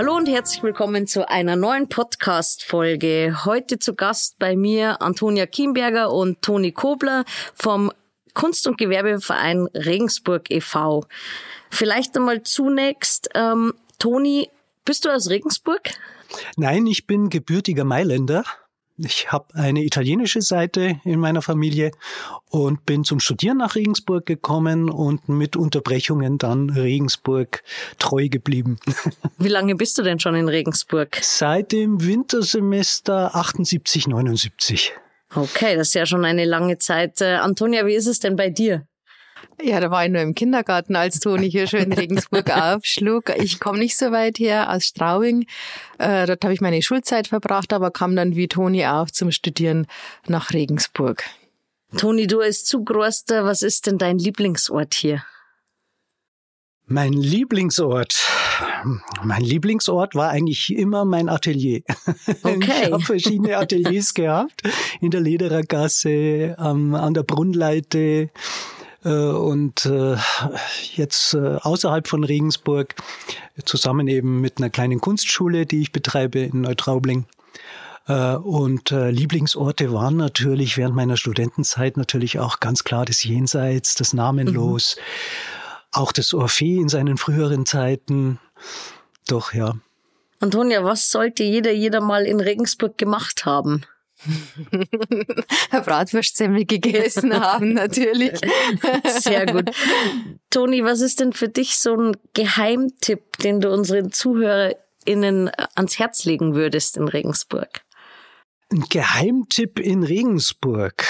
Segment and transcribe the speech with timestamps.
[0.00, 3.44] Hallo und herzlich willkommen zu einer neuen Podcast-Folge.
[3.44, 7.92] Heute zu Gast bei mir Antonia Kienberger und Toni Kobler vom
[8.32, 11.04] Kunst- und Gewerbeverein Regensburg e.V.
[11.70, 14.48] Vielleicht einmal zunächst, ähm, Toni,
[14.86, 15.90] bist du aus Regensburg?
[16.56, 18.44] Nein, ich bin gebürtiger Mailänder.
[19.02, 21.92] Ich habe eine italienische Seite in meiner Familie
[22.50, 27.62] und bin zum Studieren nach Regensburg gekommen und mit Unterbrechungen dann Regensburg
[27.98, 28.78] treu geblieben.
[29.38, 31.18] Wie lange bist du denn schon in Regensburg?
[31.22, 34.92] Seit dem Wintersemester 78, 79.
[35.34, 37.20] Okay, das ist ja schon eine lange Zeit.
[37.20, 38.86] Äh, Antonia, wie ist es denn bei dir?
[39.62, 43.30] Ja, da war ich nur im Kindergarten, als Toni hier schön in Regensburg aufschlug.
[43.36, 45.46] Ich komme nicht so weit her aus Straubing.
[45.98, 49.86] Äh, dort habe ich meine Schulzeit verbracht, aber kam dann wie Toni auch zum Studieren
[50.26, 51.24] nach Regensburg.
[51.96, 55.24] Toni, du als Zugroster, was ist denn dein Lieblingsort hier?
[56.86, 58.14] Mein Lieblingsort.
[59.22, 61.82] Mein Lieblingsort war eigentlich immer mein Atelier.
[62.42, 62.86] Okay.
[62.86, 64.62] Ich habe verschiedene Ateliers gehabt.
[65.00, 68.30] In der Lederergasse, ähm, an der Brunnleite,
[69.08, 70.16] und äh,
[70.94, 72.94] jetzt äh, außerhalb von Regensburg
[73.64, 77.26] zusammen eben mit einer kleinen Kunstschule, die ich betreibe in Neutraubling.
[78.06, 84.96] Und Lieblingsorte waren natürlich während meiner Studentenzeit natürlich auch ganz klar das Jenseits, das Namenlos,
[84.96, 85.02] mhm.
[85.92, 88.40] auch das Orphee in seinen früheren Zeiten.
[89.28, 89.74] Doch, ja.
[90.40, 93.82] Antonia, was sollte jeder, jeder mal in Regensburg gemacht haben?
[95.70, 98.38] Bratwurstsemmel gegessen haben, natürlich.
[99.04, 99.70] Sehr gut.
[100.50, 106.24] Toni, was ist denn für dich so ein Geheimtipp, den du unseren ZuhörerInnen ans Herz
[106.24, 107.82] legen würdest in Regensburg?
[108.72, 111.04] Ein Geheimtipp in Regensburg.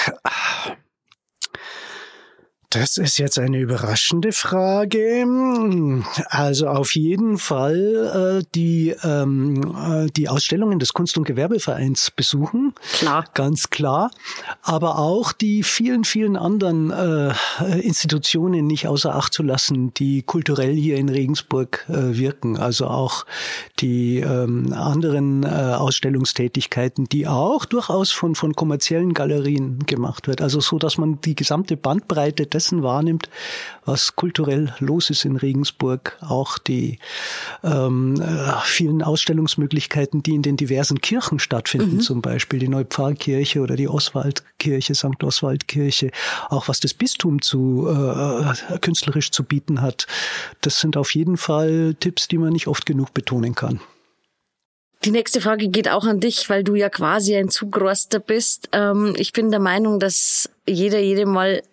[2.71, 5.25] Das ist jetzt eine überraschende Frage.
[6.27, 12.73] Also auf jeden Fall äh, die, ähm, äh, die Ausstellungen des Kunst- und Gewerbevereins besuchen.
[12.93, 13.25] Klar.
[13.33, 14.09] Ganz klar.
[14.61, 17.33] Aber auch die vielen, vielen anderen äh,
[17.81, 22.55] Institutionen nicht außer Acht zu lassen, die kulturell hier in Regensburg äh, wirken.
[22.55, 23.25] Also auch
[23.81, 30.41] die ähm, anderen äh, Ausstellungstätigkeiten, die auch durchaus von, von kommerziellen Galerien gemacht wird.
[30.41, 33.27] Also so, dass man die gesamte Bandbreite des dessen wahrnimmt,
[33.85, 36.99] was kulturell los ist in Regensburg, auch die
[37.63, 42.01] ähm, äh, vielen Ausstellungsmöglichkeiten, die in den diversen Kirchen stattfinden, mhm.
[42.01, 45.23] zum Beispiel die Neupfarrkirche oder die Oswaldkirche, St.
[45.23, 46.11] Oswaldkirche,
[46.49, 50.05] auch was das Bistum zu äh, künstlerisch zu bieten hat.
[50.61, 53.79] Das sind auf jeden Fall Tipps, die man nicht oft genug betonen kann.
[55.03, 58.69] Die nächste Frage geht auch an dich, weil du ja quasi ein Zugroster bist.
[58.71, 61.63] Ähm, ich bin der Meinung, dass jeder, jede mal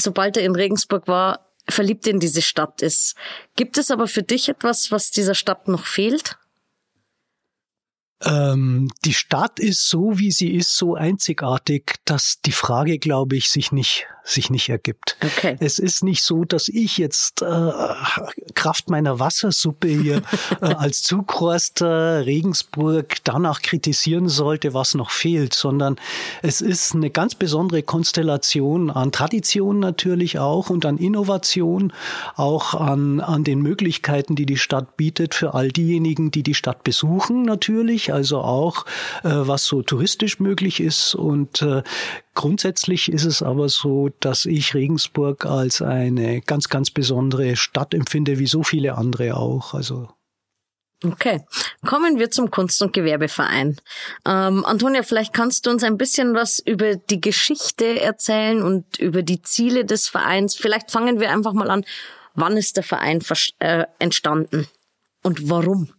[0.00, 3.14] sobald er in Regensburg war, verliebt in diese Stadt ist.
[3.56, 6.38] Gibt es aber für dich etwas, was dieser Stadt noch fehlt?
[8.24, 13.48] Ähm, die Stadt ist so, wie sie ist, so einzigartig, dass die Frage, glaube ich,
[13.48, 15.16] sich nicht sich nicht ergibt.
[15.24, 15.56] Okay.
[15.60, 17.72] Es ist nicht so, dass ich jetzt äh,
[18.54, 20.22] Kraft meiner Wassersuppe hier
[20.60, 25.96] äh, als Zugroster Regensburg danach kritisieren sollte, was noch fehlt, sondern
[26.42, 31.92] es ist eine ganz besondere Konstellation an Tradition natürlich auch und an Innovation,
[32.36, 36.84] auch an, an den Möglichkeiten, die die Stadt bietet für all diejenigen, die die Stadt
[36.84, 38.84] besuchen natürlich, also auch
[39.22, 41.82] äh, was so touristisch möglich ist und äh,
[42.38, 48.38] Grundsätzlich ist es aber so, dass ich Regensburg als eine ganz, ganz besondere Stadt empfinde,
[48.38, 49.74] wie so viele andere auch.
[49.74, 50.08] Also
[51.02, 51.44] Okay,
[51.84, 53.80] kommen wir zum Kunst- und Gewerbeverein.
[54.24, 59.24] Ähm, Antonia, vielleicht kannst du uns ein bisschen was über die Geschichte erzählen und über
[59.24, 60.54] die Ziele des Vereins.
[60.54, 61.84] Vielleicht fangen wir einfach mal an.
[62.34, 63.20] Wann ist der Verein
[63.58, 64.68] äh, entstanden
[65.24, 65.92] und warum?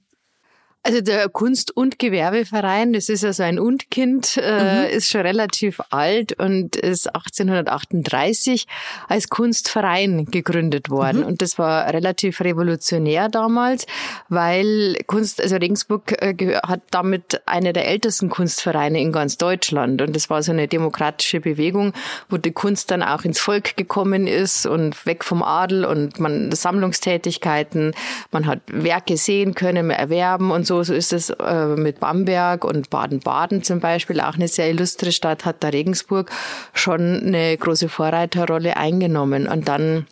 [0.81, 4.89] Also der Kunst- und Gewerbeverein, das ist also ein Und-Kind, äh, mhm.
[4.91, 8.65] ist schon relativ alt und ist 1838
[9.09, 11.21] als Kunstverein gegründet worden.
[11.21, 11.27] Mhm.
[11.27, 13.87] Und das war relativ revolutionär damals,
[14.29, 20.01] weil Kunst, also Regensburg äh, hat damit eine der ältesten Kunstvereine in ganz Deutschland.
[20.01, 21.91] Und das war so eine demokratische Bewegung,
[22.29, 26.53] wo die Kunst dann auch ins Volk gekommen ist und weg vom Adel und man
[26.53, 27.93] Sammlungstätigkeiten,
[28.31, 32.91] man hat Werke sehen können, erwerben und so, so ist es äh, mit Bamberg und
[32.91, 36.29] Baden-Baden zum Beispiel, auch eine sehr illustre Stadt, hat da Regensburg
[36.73, 39.47] schon eine große Vorreiterrolle eingenommen.
[39.47, 40.05] Und dann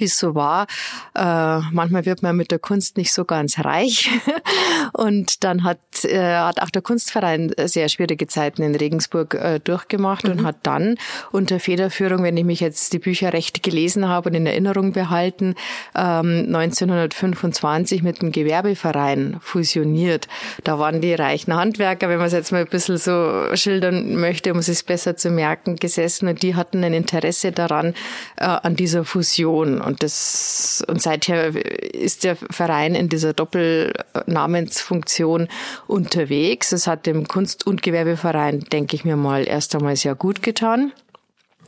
[0.00, 0.66] wie es so war.
[1.14, 4.10] Äh, manchmal wird man mit der Kunst nicht so ganz reich.
[4.92, 10.24] und dann hat, äh, hat auch der Kunstverein sehr schwierige Zeiten in Regensburg äh, durchgemacht
[10.24, 10.32] mhm.
[10.32, 10.96] und hat dann
[11.32, 15.54] unter Federführung, wenn ich mich jetzt die Bücher recht gelesen habe und in Erinnerung behalten,
[15.94, 20.28] ähm, 1925 mit dem Gewerbeverein fusioniert.
[20.64, 24.52] Da waren die reichen Handwerker, wenn man es jetzt mal ein bisschen so schildern möchte,
[24.52, 27.94] um es sich besser zu merken, gesessen und die hatten ein Interesse daran,
[28.36, 29.80] äh, an dieser Fusion.
[29.90, 31.48] Und das, und seither
[31.94, 35.48] ist der Verein in dieser Doppelnamensfunktion
[35.88, 36.70] unterwegs.
[36.70, 40.92] Es hat dem Kunst- und Gewerbeverein, denke ich mir mal, erst einmal sehr gut getan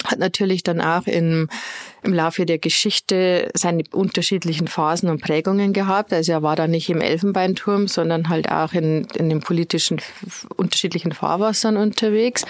[0.04, 1.48] hat natürlich dann auch im,
[2.02, 6.12] im Laufe der Geschichte seine unterschiedlichen Phasen und Prägungen gehabt.
[6.12, 10.00] Also er war da nicht im Elfenbeinturm, sondern halt auch in, in den politischen
[10.56, 12.44] unterschiedlichen Fahrwassern unterwegs.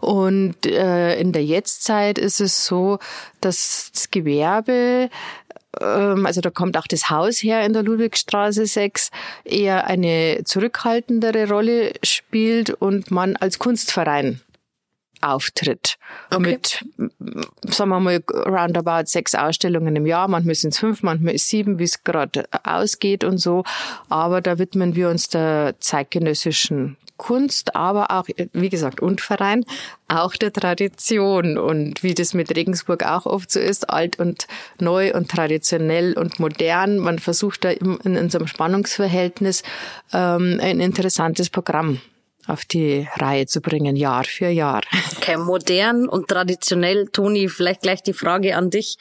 [0.00, 2.98] Und äh, in der Jetztzeit ist es so,
[3.40, 5.10] dass das Gewerbe
[5.80, 9.10] ähm, also da kommt auch das Haus her in der Ludwigstraße 6,
[9.44, 14.40] eher eine zurückhaltendere Rolle spielt und man als Kunstverein
[15.20, 15.96] auftritt.
[16.30, 16.52] Okay.
[16.52, 16.84] Mit,
[17.64, 20.28] sagen wir mal, roundabout sechs Ausstellungen im Jahr.
[20.28, 23.64] Manchmal sind es fünf, manchmal ist sieben, wie es gerade ausgeht und so.
[24.08, 29.64] Aber da widmen wir uns der zeitgenössischen Kunst, aber auch, wie gesagt, und Verein,
[30.08, 31.58] auch der Tradition.
[31.58, 34.46] Und wie das mit Regensburg auch oft so ist, alt und
[34.80, 36.98] neu und traditionell und modern.
[36.98, 39.62] Man versucht da in, in unserem Spannungsverhältnis
[40.12, 42.00] ähm, ein interessantes Programm
[42.46, 44.82] auf die Reihe zu bringen, Jahr für Jahr.
[45.16, 47.08] Okay, modern und traditionell.
[47.08, 48.96] Toni, vielleicht gleich die Frage an dich.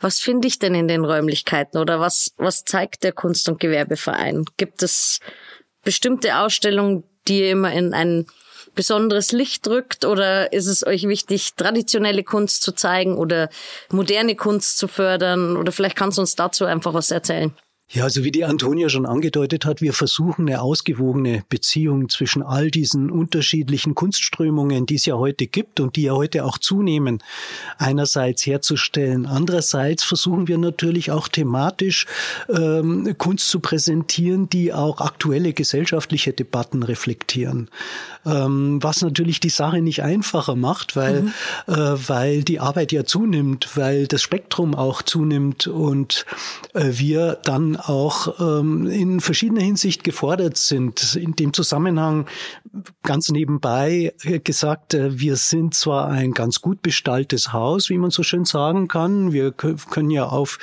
[0.00, 4.44] Was finde ich denn in den Räumlichkeiten oder was, was zeigt der Kunst- und Gewerbeverein?
[4.56, 5.18] Gibt es
[5.82, 8.26] bestimmte Ausstellungen, die ihr immer in ein
[8.74, 13.48] besonderes Licht drückt oder ist es euch wichtig, traditionelle Kunst zu zeigen oder
[13.90, 15.56] moderne Kunst zu fördern?
[15.56, 17.52] Oder vielleicht kannst du uns dazu einfach was erzählen.
[17.90, 22.70] Ja, also wie die Antonia schon angedeutet hat, wir versuchen eine ausgewogene Beziehung zwischen all
[22.70, 27.22] diesen unterschiedlichen Kunstströmungen, die es ja heute gibt und die ja heute auch zunehmen,
[27.78, 29.24] einerseits herzustellen.
[29.24, 32.04] Andererseits versuchen wir natürlich auch thematisch
[32.50, 37.70] ähm, Kunst zu präsentieren, die auch aktuelle gesellschaftliche Debatten reflektieren.
[38.26, 41.32] Ähm, was natürlich die Sache nicht einfacher macht, weil, mhm.
[41.68, 46.26] äh, weil die Arbeit ja zunimmt, weil das Spektrum auch zunimmt und
[46.74, 51.16] äh, wir dann auch ähm, in verschiedener Hinsicht gefordert sind.
[51.16, 52.26] In dem Zusammenhang
[53.02, 54.14] ganz nebenbei
[54.44, 58.88] gesagt, äh, wir sind zwar ein ganz gut bestalltes Haus, wie man so schön sagen
[58.88, 59.32] kann.
[59.32, 60.58] Wir können ja auf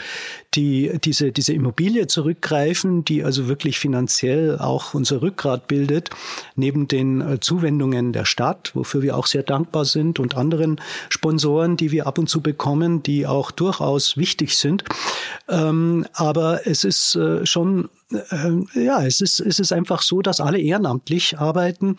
[0.56, 6.10] die, diese, diese Immobilie zurückgreifen, die also wirklich finanziell auch unser Rückgrat bildet,
[6.56, 10.80] neben den äh, Zuwendungen der Stadt, wofür wir auch sehr dankbar sind und anderen
[11.10, 14.84] Sponsoren, die wir ab und zu bekommen, die auch durchaus wichtig sind.
[15.50, 20.40] Ähm, aber es ist äh, schon, äh, ja, es ist, es ist einfach so, dass
[20.40, 21.98] alle ehrenamtlich arbeiten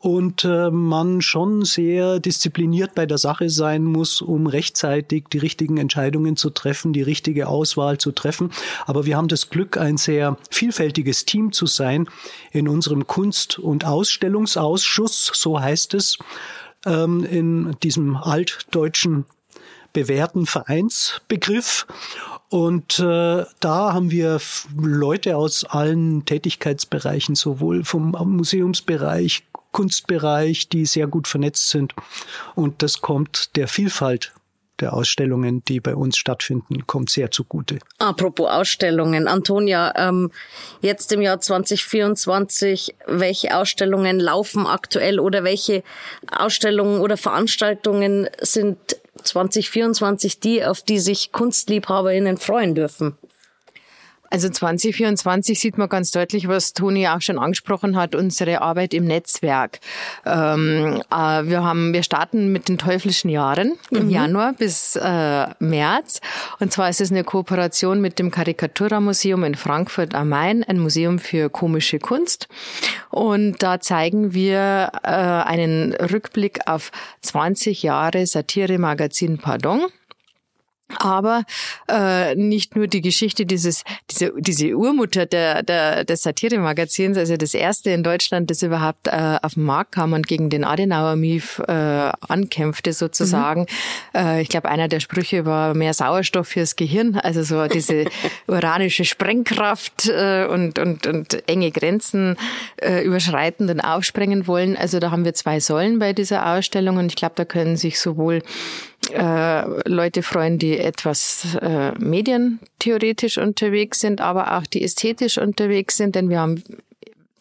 [0.00, 5.76] und äh, man schon sehr diszipliniert bei der Sache sein muss, um rechtzeitig die richtigen
[5.76, 8.50] Entscheidungen zu treffen, die richtige Auswahl zu treffen.
[8.86, 12.08] Aber wir haben das Glück, ein sehr vielfältiges Team zu sein
[12.50, 16.16] in unserem Kunst- und Ausstellungsausschuss, so heißt es,
[16.86, 19.26] ähm, in diesem altdeutschen
[19.92, 21.86] bewährten Vereinsbegriff.
[22.48, 24.40] Und äh, da haben wir
[24.76, 31.94] Leute aus allen Tätigkeitsbereichen, sowohl vom Museumsbereich, Kunstbereich, die sehr gut vernetzt sind.
[32.54, 34.32] Und das kommt der Vielfalt
[34.80, 37.78] der Ausstellungen, die bei uns stattfinden, kommt sehr zugute.
[37.98, 40.30] Apropos Ausstellungen, Antonia, ähm,
[40.80, 45.82] jetzt im Jahr 2024, welche Ausstellungen laufen aktuell oder welche
[46.30, 48.78] Ausstellungen oder Veranstaltungen sind
[49.22, 53.18] 2024 die, auf die sich KunstliebhaberInnen freuen dürfen?
[54.30, 59.04] Also 2024 sieht man ganz deutlich, was Toni auch schon angesprochen hat, unsere Arbeit im
[59.04, 59.80] Netzwerk.
[60.24, 64.10] Ähm, äh, wir haben, wir starten mit den teuflischen Jahren im mhm.
[64.10, 66.20] Januar bis äh, März.
[66.60, 71.18] Und zwar ist es eine Kooperation mit dem Karikatura-Museum in Frankfurt am Main, ein Museum
[71.18, 72.46] für komische Kunst.
[73.10, 79.86] Und da zeigen wir äh, einen Rückblick auf 20 Jahre Satire-Magazin Pardon
[80.98, 81.44] aber
[81.88, 87.54] äh, nicht nur die Geschichte dieses diese diese Urmutter der der des Satire-Magazins, also das
[87.54, 91.60] erste in Deutschland, das überhaupt äh, auf den Markt kam und gegen den Adenauer Mief
[91.66, 93.66] äh, ankämpfte sozusagen.
[94.14, 94.20] Mhm.
[94.20, 98.06] Äh, ich glaube, einer der Sprüche war mehr Sauerstoff fürs Gehirn, also so diese
[98.46, 102.36] uranische Sprengkraft äh, und und und enge Grenzen
[102.76, 104.76] äh, überschreiten und aufsprengen wollen.
[104.76, 108.00] Also da haben wir zwei Säulen bei dieser Ausstellung und ich glaube, da können sich
[108.00, 108.42] sowohl
[109.12, 116.14] äh, Leute freuen, die etwas äh, medientheoretisch unterwegs sind, aber auch die ästhetisch unterwegs sind,
[116.14, 116.62] denn wir haben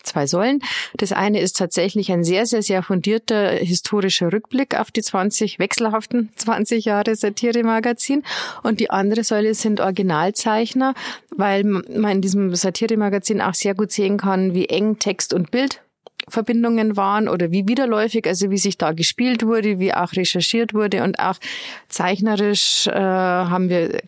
[0.03, 0.61] zwei Säulen.
[0.95, 6.29] Das eine ist tatsächlich ein sehr, sehr, sehr fundierter historischer Rückblick auf die 20 wechselhaften
[6.35, 8.23] 20 Jahre Satire-Magazin.
[8.63, 10.93] Und die andere Säule sind Originalzeichner,
[11.35, 15.81] weil man in diesem Satire-Magazin auch sehr gut sehen kann, wie eng Text und Bild
[16.29, 21.03] Verbindungen waren oder wie widerläufig, also wie sich da gespielt wurde, wie auch recherchiert wurde
[21.03, 21.38] und auch
[21.88, 24.01] zeichnerisch äh, haben wir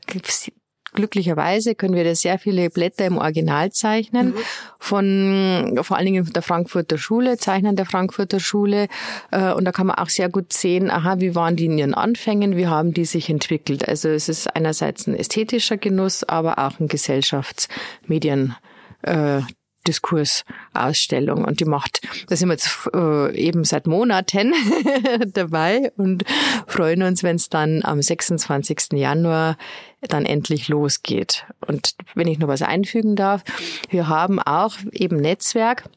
[0.93, 4.35] glücklicherweise können wir da sehr viele Blätter im Original zeichnen mhm.
[4.79, 8.87] von vor allen Dingen der Frankfurter Schule, Zeichnern der Frankfurter Schule
[9.31, 11.93] äh, und da kann man auch sehr gut sehen, aha, wie waren die in ihren
[11.93, 13.87] Anfängen, wie haben die sich entwickelt.
[13.87, 18.55] Also es ist einerseits ein ästhetischer Genuss, aber auch ein Gesellschaftsmedien
[19.03, 19.41] äh,
[19.87, 24.53] Diskursausstellung und die macht, da sind wir jetzt äh, eben seit Monaten
[25.33, 26.23] dabei und
[26.67, 28.93] freuen uns, wenn es dann am 26.
[28.93, 29.57] Januar
[30.01, 31.45] dann endlich losgeht.
[31.67, 33.43] Und wenn ich noch was einfügen darf,
[33.89, 35.89] wir haben auch eben Netzwerk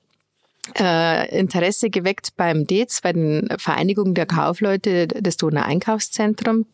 [0.78, 6.66] äh, Interesse geweckt beim DEZ, bei den Vereinigungen der Kaufleute des Donau-Einkaufszentrums.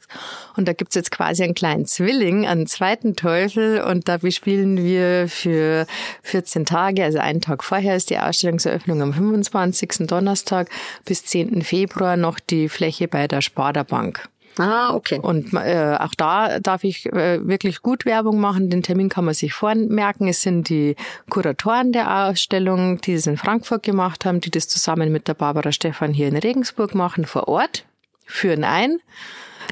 [0.56, 3.80] Und da gibt's jetzt quasi einen kleinen Zwilling, einen zweiten Teufel.
[3.82, 5.86] Und da bespielen wir für
[6.22, 10.06] 14 Tage, also einen Tag vorher ist die Ausstellungseröffnung am 25.
[10.06, 10.68] Donnerstag
[11.04, 11.62] bis 10.
[11.62, 14.28] Februar noch die Fläche bei der Sparda Bank.
[14.58, 15.18] Ah, okay.
[15.20, 18.68] Und äh, auch da darf ich äh, wirklich gut Werbung machen.
[18.68, 20.28] Den Termin kann man sich vormerken.
[20.28, 20.96] Es sind die
[21.28, 25.72] Kuratoren der Ausstellung, die es in Frankfurt gemacht haben, die das zusammen mit der Barbara
[25.72, 27.84] Stefan hier in Regensburg machen, vor Ort,
[28.26, 28.98] führen ein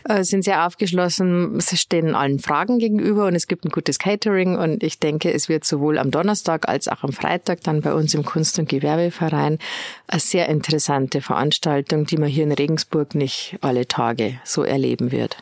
[0.04, 4.56] äh, sind sehr aufgeschlossen, sie stehen allen Fragen gegenüber und es gibt ein gutes Catering
[4.56, 8.14] und ich denke, es wird sowohl am Donnerstag als auch am Freitag dann bei uns
[8.14, 9.58] im Kunst- und Gewerbeverein
[10.06, 15.36] eine sehr interessante Veranstaltung, die man hier in Regensburg nicht alle Tage so erleben wird.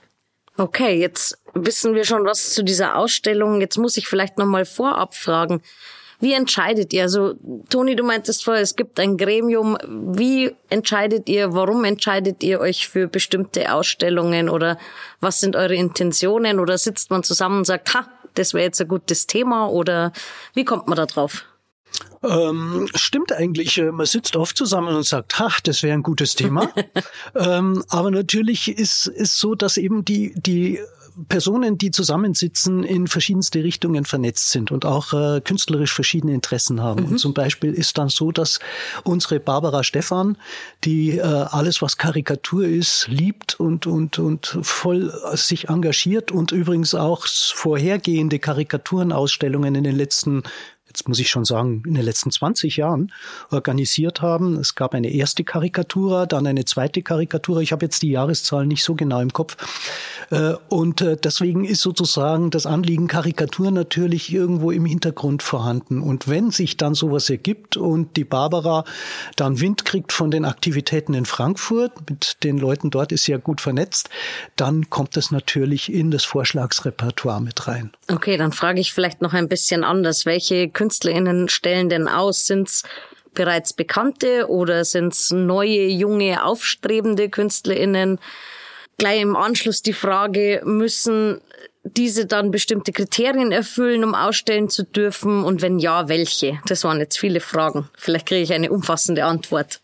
[0.59, 3.61] Okay, jetzt wissen wir schon was zu dieser Ausstellung.
[3.61, 5.61] Jetzt muss ich vielleicht noch mal vorab fragen.
[6.19, 7.03] Wie entscheidet ihr?
[7.03, 7.35] Also,
[7.69, 9.77] Toni, du meintest vorher, es gibt ein Gremium.
[9.87, 11.53] Wie entscheidet ihr?
[11.53, 14.79] Warum entscheidet ihr euch für bestimmte Ausstellungen oder
[15.21, 16.59] was sind eure Intentionen?
[16.59, 20.13] Oder sitzt man zusammen und sagt, ha, das wäre jetzt ein gutes Thema oder
[20.55, 21.45] wie kommt man da drauf?
[22.23, 23.79] Ähm, stimmt eigentlich.
[23.79, 26.71] Äh, man sitzt oft zusammen und sagt, ha, das wäre ein gutes Thema.
[27.35, 30.81] ähm, aber natürlich ist ist so, dass eben die die
[31.29, 37.05] Personen, die zusammensitzen, in verschiedenste Richtungen vernetzt sind und auch äh, künstlerisch verschiedene Interessen haben.
[37.05, 37.13] Mhm.
[37.13, 38.61] Und zum Beispiel ist dann so, dass
[39.05, 40.37] unsere Barbara Stephan,
[40.85, 46.95] die äh, alles, was Karikatur ist, liebt und, und, und voll sich engagiert und übrigens
[46.95, 50.43] auch vorhergehende Karikaturenausstellungen in den letzten
[50.97, 53.13] jetzt muss ich schon sagen, in den letzten 20 Jahren
[53.51, 54.57] organisiert haben.
[54.57, 57.61] Es gab eine erste Karikatura, dann eine zweite Karikatura.
[57.61, 59.57] Ich habe jetzt die Jahreszahlen nicht so genau im Kopf.
[60.31, 66.01] Äh, und äh, deswegen ist sozusagen das Anliegen Karikatur natürlich irgendwo im Hintergrund vorhanden.
[66.01, 68.85] Und wenn sich dann sowas ergibt und die Barbara
[69.37, 73.39] dann Wind kriegt von den Aktivitäten in Frankfurt, mit den Leuten dort ist sie ja
[73.39, 74.09] gut vernetzt,
[74.57, 77.93] dann kommt das natürlich in das Vorschlagsrepertoire mit rein.
[78.11, 80.25] Okay, dann frage ich vielleicht noch ein bisschen anders.
[80.25, 82.47] Welche KünstlerInnen stellen denn aus?
[82.47, 82.83] Sind's
[83.35, 88.19] bereits bekannte oder sind's neue, junge, aufstrebende KünstlerInnen?
[88.99, 91.41] gleich im Anschluss die Frage, müssen
[91.85, 95.45] diese dann bestimmte Kriterien erfüllen, um ausstellen zu dürfen?
[95.45, 96.61] Und wenn ja, welche?
[96.67, 97.89] Das waren jetzt viele Fragen.
[97.97, 99.81] Vielleicht kriege ich eine umfassende Antwort.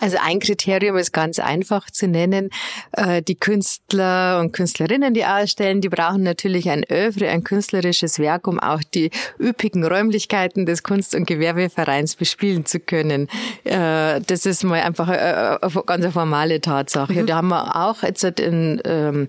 [0.00, 2.50] Also ein Kriterium ist ganz einfach zu nennen.
[2.92, 8.46] Äh, die Künstler und Künstlerinnen, die ausstellen, die brauchen natürlich ein Övre, ein künstlerisches Werk,
[8.48, 9.10] um auch die
[9.40, 13.28] üppigen Räumlichkeiten des Kunst- und Gewerbevereins bespielen zu können.
[13.64, 17.22] Äh, das ist mal einfach eine ganz formale Tatsache.
[17.22, 17.26] Mhm.
[17.26, 19.28] Da haben wir auch jetzt in ähm,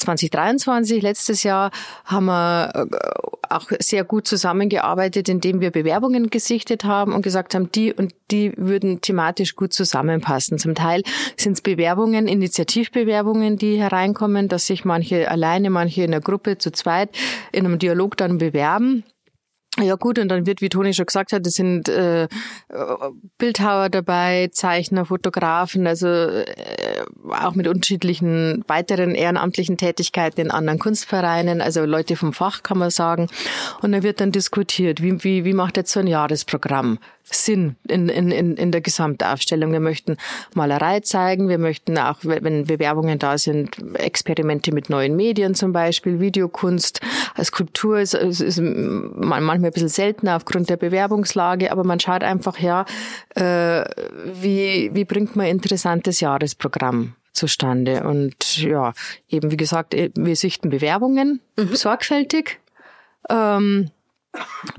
[0.00, 1.70] 2023, letztes Jahr,
[2.04, 2.86] haben wir äh,
[3.48, 8.52] auch sehr gut zusammengearbeitet, indem wir Bewerbungen gesichtet haben und gesagt haben, die und die
[8.56, 10.58] würden thematisch gut zusammenpassen.
[10.58, 11.02] Zum Teil
[11.36, 16.70] sind es Bewerbungen, Initiativbewerbungen, die hereinkommen, dass sich manche alleine, manche in der Gruppe zu
[16.70, 17.10] zweit
[17.52, 19.04] in einem Dialog dann bewerben.
[19.78, 22.26] Ja gut, und dann wird, wie Toni schon gesagt hat, es sind äh,
[23.38, 26.44] Bildhauer dabei, Zeichner, Fotografen, also äh,
[27.28, 32.90] auch mit unterschiedlichen weiteren ehrenamtlichen Tätigkeiten in anderen Kunstvereinen, also Leute vom Fach kann man
[32.90, 33.28] sagen.
[33.80, 36.98] Und da wird dann diskutiert, wie, wie, wie macht jetzt so ein Jahresprogramm?
[37.32, 39.72] Sinn in, in, in, in der Gesamtaufstellung.
[39.72, 40.16] Wir möchten
[40.54, 46.20] Malerei zeigen, wir möchten auch, wenn Bewerbungen da sind, Experimente mit neuen Medien zum Beispiel,
[46.20, 47.00] Videokunst,
[47.42, 52.58] Skulptur ist, ist, ist manchmal ein bisschen seltener aufgrund der Bewerbungslage, aber man schaut einfach,
[52.58, 52.84] ja,
[53.34, 53.84] äh,
[54.40, 58.02] wie, wie bringt man interessantes Jahresprogramm zustande.
[58.04, 58.92] Und ja,
[59.28, 61.74] eben wie gesagt, äh, wir sichten Bewerbungen mhm.
[61.74, 62.60] sorgfältig.
[63.28, 63.90] Ähm,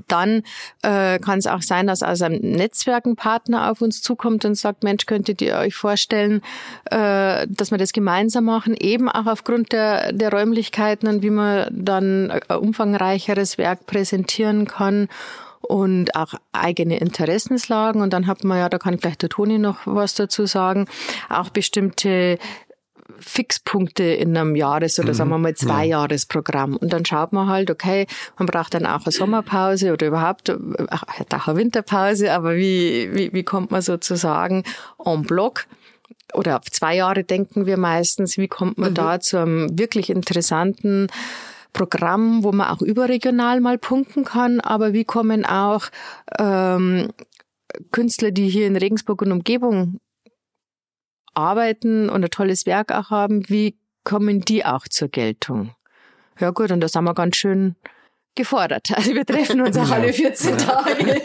[0.08, 0.42] dann
[0.82, 4.54] äh, kann es auch sein, dass aus einem Netzwerk ein Partner auf uns zukommt und
[4.54, 6.42] sagt, Mensch, könntet ihr euch vorstellen,
[6.90, 11.68] äh, dass wir das gemeinsam machen, eben auch aufgrund der, der Räumlichkeiten und wie man
[11.70, 15.08] dann ein umfangreicheres Werk präsentieren kann
[15.60, 18.02] und auch eigene Interessenslagen.
[18.02, 20.86] Und dann hat man ja, da kann gleich der Toni noch was dazu sagen,
[21.28, 22.38] auch bestimmte
[23.18, 25.14] Fixpunkte in einem Jahres- oder mhm.
[25.14, 26.76] sagen wir mal zwei Jahresprogramm.
[26.76, 28.06] Und dann schaut man halt, okay,
[28.38, 33.42] man braucht dann auch eine Sommerpause oder überhaupt auch eine Winterpause, aber wie, wie, wie
[33.42, 34.64] kommt man sozusagen
[35.04, 35.66] en bloc?
[36.34, 38.94] Oder auf zwei Jahre denken wir meistens, wie kommt man mhm.
[38.94, 41.08] da zu einem wirklich interessanten
[41.72, 45.86] Programm, wo man auch überregional mal punkten kann, aber wie kommen auch
[46.38, 47.08] ähm,
[47.90, 50.00] Künstler, die hier in Regensburg und Umgebung
[51.34, 55.74] arbeiten und ein tolles Werk auch haben, wie kommen die auch zur Geltung?
[56.38, 57.76] Ja gut, und da sind wir ganz schön
[58.34, 58.90] gefordert.
[58.96, 61.20] Also wir treffen uns auch alle 14 Tage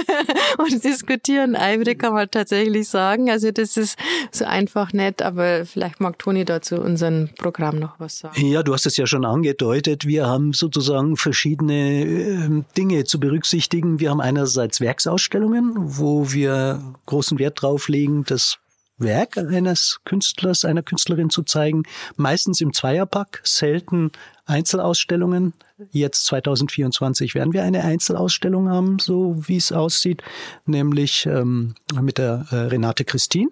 [0.58, 3.30] und diskutieren eifrig, kann man tatsächlich sagen.
[3.30, 3.98] Also das ist
[4.30, 8.46] so einfach nett, aber vielleicht mag Toni dazu unserem Programm noch was sagen.
[8.46, 10.06] Ja, du hast es ja schon angedeutet.
[10.06, 14.00] Wir haben sozusagen verschiedene äh, Dinge zu berücksichtigen.
[14.00, 18.58] Wir haben einerseits Werksausstellungen, wo wir großen Wert drauf legen, dass
[18.98, 21.84] Werk eines Künstlers, einer Künstlerin zu zeigen,
[22.16, 24.12] meistens im Zweierpack, selten
[24.46, 25.54] Einzelausstellungen.
[25.90, 30.22] Jetzt 2024 werden wir eine Einzelausstellung haben, so wie es aussieht,
[30.66, 33.50] nämlich ähm, mit der äh, Renate Christine,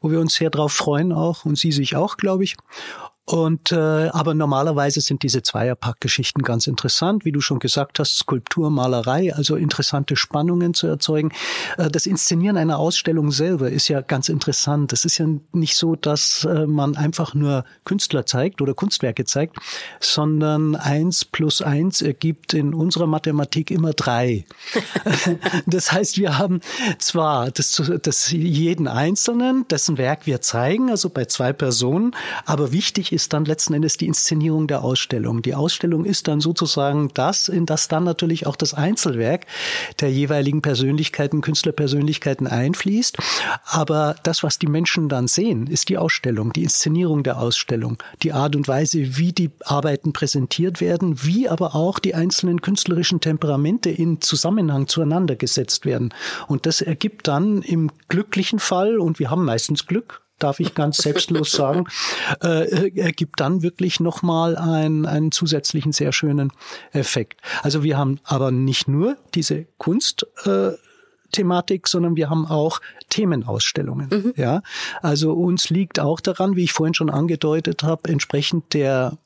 [0.00, 2.56] wo wir uns sehr drauf freuen auch und sie sich auch, glaube ich.
[3.28, 8.70] Und äh, aber normalerweise sind diese Zweierpack-Geschichten ganz interessant, wie du schon gesagt hast, Skulptur,
[8.70, 11.32] Malerei, also interessante Spannungen zu erzeugen.
[11.76, 14.92] Äh, das Inszenieren einer Ausstellung selber ist ja ganz interessant.
[14.92, 19.56] Es ist ja nicht so, dass äh, man einfach nur Künstler zeigt oder Kunstwerke zeigt,
[19.98, 24.44] sondern eins plus eins ergibt in unserer Mathematik immer drei.
[25.66, 26.60] das heißt, wir haben
[26.98, 32.14] zwar das, das jeden Einzelnen, dessen Werk wir zeigen, also bei zwei Personen,
[32.44, 35.40] aber wichtig ist dann letzten Endes die Inszenierung der Ausstellung.
[35.40, 39.46] Die Ausstellung ist dann sozusagen das, in das dann natürlich auch das Einzelwerk
[40.00, 43.16] der jeweiligen Persönlichkeiten, Künstlerpersönlichkeiten einfließt.
[43.64, 48.34] Aber das, was die Menschen dann sehen, ist die Ausstellung, die Inszenierung der Ausstellung, die
[48.34, 53.88] Art und Weise, wie die Arbeiten präsentiert werden, wie aber auch die einzelnen künstlerischen Temperamente
[53.88, 56.12] in Zusammenhang zueinander gesetzt werden.
[56.48, 60.98] Und das ergibt dann im glücklichen Fall, und wir haben meistens Glück, darf ich ganz
[60.98, 61.86] selbstlos sagen,
[62.42, 66.52] äh, ergibt dann wirklich nochmal einen, einen zusätzlichen sehr schönen
[66.92, 67.40] Effekt.
[67.62, 70.72] Also wir haben aber nicht nur diese Kunst, äh,
[71.32, 74.08] Thematik, sondern wir haben auch Themenausstellungen.
[74.10, 74.32] Mhm.
[74.36, 74.62] Ja,
[75.02, 79.18] also uns liegt auch daran, wie ich vorhin schon angedeutet habe, entsprechend der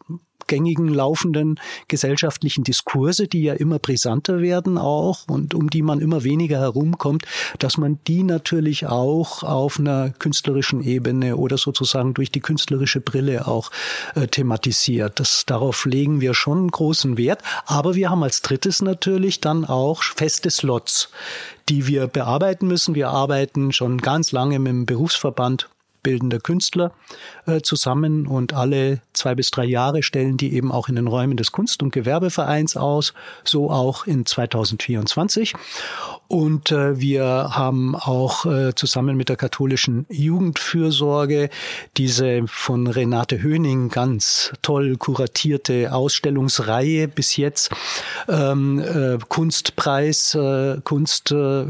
[0.50, 6.24] gängigen laufenden gesellschaftlichen Diskurse, die ja immer brisanter werden auch und um die man immer
[6.24, 7.24] weniger herumkommt,
[7.60, 13.46] dass man die natürlich auch auf einer künstlerischen Ebene oder sozusagen durch die künstlerische Brille
[13.46, 13.70] auch
[14.16, 15.20] äh, thematisiert.
[15.20, 17.42] Das, darauf legen wir schon großen Wert.
[17.66, 21.10] Aber wir haben als drittes natürlich dann auch feste Slots,
[21.68, 22.96] die wir bearbeiten müssen.
[22.96, 25.68] Wir arbeiten schon ganz lange mit dem Berufsverband
[26.02, 26.92] bildender Künstler
[27.46, 31.36] äh, zusammen und alle zwei bis drei Jahre stellen die eben auch in den Räumen
[31.36, 35.54] des Kunst- und Gewerbevereins aus, so auch in 2024.
[36.30, 41.50] Und äh, wir haben auch äh, zusammen mit der katholischen Jugendfürsorge
[41.96, 47.70] diese von Renate Höning ganz toll kuratierte Ausstellungsreihe bis jetzt
[48.28, 51.64] ähm, äh, Kunstpreis, äh, Kunst äh,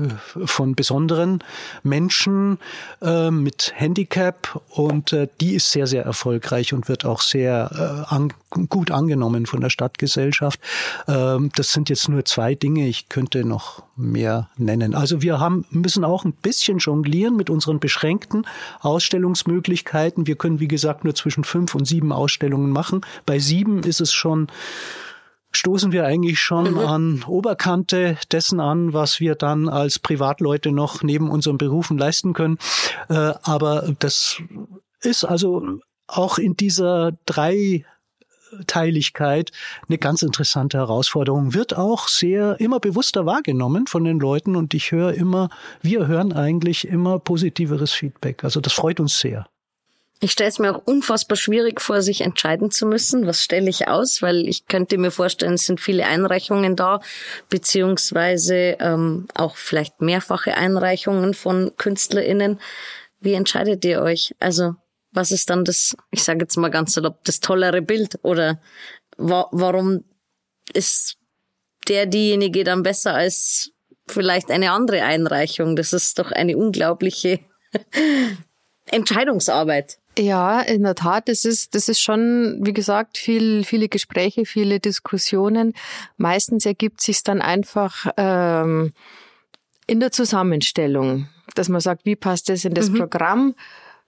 [0.45, 1.43] von besonderen
[1.83, 2.59] Menschen
[3.01, 8.15] äh, mit Handicap und äh, die ist sehr, sehr erfolgreich und wird auch sehr äh,
[8.15, 8.35] an,
[8.69, 10.61] gut angenommen von der Stadtgesellschaft.
[11.09, 12.87] Ähm, das sind jetzt nur zwei Dinge.
[12.87, 14.95] Ich könnte noch mehr nennen.
[14.95, 18.47] Also wir haben, müssen auch ein bisschen jonglieren mit unseren beschränkten
[18.81, 20.27] Ausstellungsmöglichkeiten.
[20.27, 23.01] Wir können, wie gesagt, nur zwischen fünf und sieben Ausstellungen machen.
[23.27, 24.49] Bei sieben ist es schon
[25.53, 26.79] stoßen wir eigentlich schon mhm.
[26.79, 32.59] an Oberkante dessen an, was wir dann als Privatleute noch neben unseren Berufen leisten können.
[33.09, 34.41] Äh, aber das
[35.01, 37.85] ist also auch in dieser drei
[38.67, 39.51] Teiligkeit
[39.89, 41.55] eine ganz interessante Herausforderung.
[41.55, 45.49] Wird auch sehr immer bewusster wahrgenommen von den Leuten und ich höre immer,
[45.83, 48.45] wir hören eigentlich immer positiveres Feedback.
[48.45, 49.47] Also das freut uns sehr.
[50.23, 53.27] Ich stelle es mir auch unfassbar schwierig vor, sich entscheiden zu müssen.
[53.27, 54.21] Was stelle ich aus?
[54.21, 57.01] Weil ich könnte mir vorstellen, es sind viele Einreichungen da,
[57.49, 62.61] beziehungsweise ähm, auch vielleicht mehrfache Einreichungen von KünstlerInnen.
[63.21, 64.35] Wie entscheidet ihr euch?
[64.41, 64.75] Also
[65.13, 68.19] was ist dann das, ich sage jetzt mal ganz salopp, das tollere Bild?
[68.23, 68.61] Oder
[69.17, 70.05] wa warum
[70.73, 71.17] ist
[71.89, 73.73] der diejenige dann besser als
[74.09, 75.77] vielleicht eine andere Einreichung?
[75.77, 77.41] Das ist doch eine unglaubliche
[78.87, 79.99] Entscheidungsarbeit.
[80.19, 84.81] Ja, in der Tat, das ist, das ist schon, wie gesagt, viel, viele Gespräche, viele
[84.81, 85.73] Diskussionen.
[86.17, 88.93] Meistens ergibt sich dann einfach ähm,
[89.87, 92.99] in der Zusammenstellung, dass man sagt, wie passt das in das mhm.
[92.99, 93.55] Programm?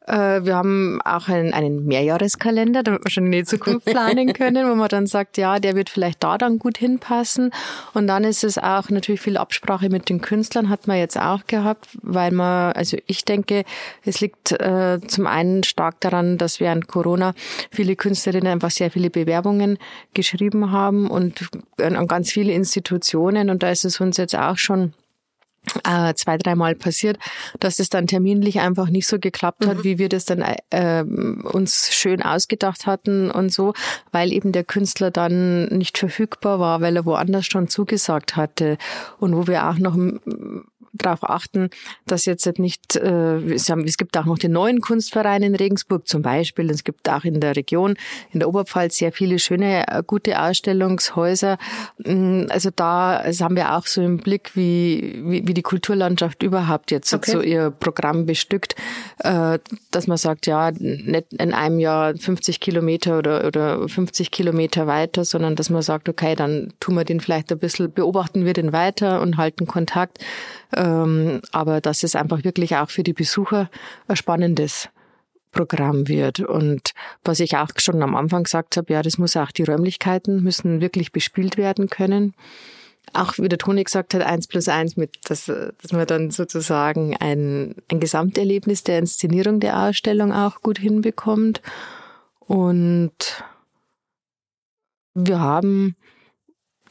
[0.07, 4.69] Äh, wir haben auch einen, einen Mehrjahreskalender, damit wir schon in die Zukunft planen können,
[4.69, 7.53] wo man dann sagt, ja, der wird vielleicht da dann gut hinpassen.
[7.95, 11.47] Und dann ist es auch natürlich viel Absprache mit den Künstlern, hat man jetzt auch
[11.47, 13.65] gehabt, weil man, also ich denke,
[14.05, 17.35] es liegt äh, zum einen stark daran, dass während Corona
[17.71, 19.79] viele Künstlerinnen einfach sehr viele Bewerbungen
[20.15, 23.51] geschrieben haben und an ganz viele Institutionen.
[23.51, 24.95] Und da ist es uns jetzt auch schon
[25.85, 27.18] äh, zwei, dreimal passiert,
[27.61, 29.85] dass es dann terminlich einfach nicht so geklappt hat, mhm.
[29.85, 33.72] wie wir das dann äh, uns schön ausgedacht hatten und so,
[34.11, 38.77] weil eben der Künstler dann nicht verfügbar war, weil er woanders schon zugesagt hatte
[39.18, 39.96] und wo wir auch noch
[40.92, 41.70] darauf achten,
[42.07, 46.70] dass jetzt nicht, äh, es gibt auch noch den neuen Kunstverein in Regensburg zum Beispiel,
[46.70, 47.96] es gibt auch in der Region,
[48.31, 51.59] in der Oberpfalz sehr viele schöne, äh, gute Ausstellungshäuser.
[51.98, 56.42] Mm, also da also haben wir auch so im Blick, wie, wie, wie die Kulturlandschaft
[56.42, 57.31] überhaupt jetzt okay.
[57.31, 58.74] so ihr Programm bestückt,
[59.18, 59.59] äh,
[59.90, 65.24] dass man sagt, ja, nicht in einem Jahr 50 Kilometer oder, oder 50 Kilometer weiter,
[65.24, 68.72] sondern dass man sagt, okay, dann tun wir den vielleicht ein bisschen, beobachten wir den
[68.72, 70.18] weiter und halten Kontakt
[70.77, 73.71] aber dass es einfach wirklich auch für die Besucher
[74.09, 74.89] ein spannendes
[75.53, 76.41] Programm wird.
[76.41, 76.93] Und
[77.25, 80.81] was ich auch schon am Anfang gesagt habe, ja, das muss auch die Räumlichkeiten müssen
[80.81, 82.35] wirklich bespielt werden können.
[83.13, 87.17] Auch wie der Toni gesagt hat, eins plus eins mit, dass, dass man dann sozusagen
[87.19, 91.61] ein, ein Gesamterlebnis der Inszenierung der Ausstellung auch gut hinbekommt.
[92.41, 93.45] Und
[95.15, 95.97] wir haben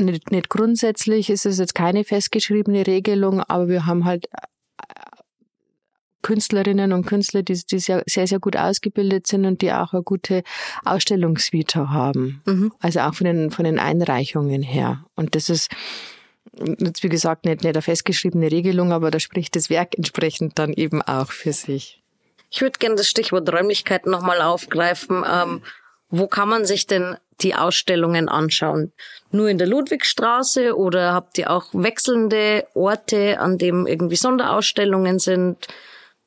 [0.02, 4.42] nicht, nicht grundsätzlich ist es jetzt keine festgeschriebene Regelung, aber wir haben halt äh,
[6.22, 10.04] Künstlerinnen und Künstler, die, die sehr, sehr, sehr gut ausgebildet sind und die auch eine
[10.04, 10.44] gute
[10.86, 12.42] Ausstellungsvita haben.
[12.46, 12.74] Mhm.
[12.80, 15.04] Also auch von den, von den Einreichungen her.
[15.16, 15.72] Und das ist,
[16.80, 20.74] jetzt wie gesagt, nicht, nicht eine festgeschriebene Regelung, aber da spricht das Werk entsprechend dann
[20.74, 22.02] eben auch für sich.
[22.52, 25.24] Ich würde gerne das Stichwort Räumlichkeiten nochmal aufgreifen.
[25.28, 25.62] Ähm,
[26.12, 28.92] wo kann man sich denn die Ausstellungen anschauen?
[29.32, 35.68] Nur in der Ludwigstraße oder habt ihr auch wechselnde Orte, an dem irgendwie Sonderausstellungen sind?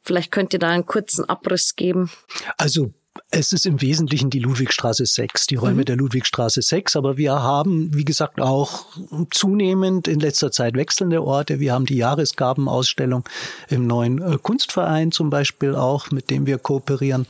[0.03, 2.11] Vielleicht könnt ihr da einen kurzen Abriss geben.
[2.59, 2.93] Also
[3.31, 5.85] es ist im Wesentlichen die Ludwigstraße 6, die Räume mhm.
[5.87, 8.87] der Ludwigstraße 6, aber wir haben, wie gesagt, auch
[9.31, 11.61] zunehmend in letzter Zeit wechselnde Orte.
[11.61, 13.25] Wir haben die Jahresgabenausstellung
[13.69, 17.27] im neuen äh, Kunstverein zum Beispiel auch, mit dem wir kooperieren.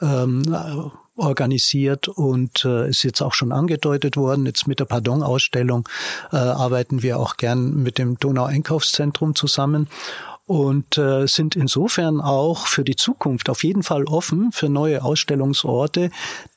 [0.00, 0.42] Ähm,
[1.20, 4.46] organisiert und äh, ist jetzt auch schon angedeutet worden.
[4.46, 5.88] Jetzt mit der Pardon-Ausstellung
[6.32, 9.88] äh, arbeiten wir auch gern mit dem Donau-Einkaufszentrum zusammen
[10.50, 16.10] und äh, sind insofern auch für die Zukunft auf jeden Fall offen für neue Ausstellungsorte,